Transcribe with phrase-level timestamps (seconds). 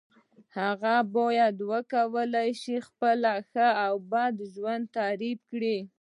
[0.57, 5.77] هغه باید وکولای شي خپله ښه او بد ژوند تعریف کړی.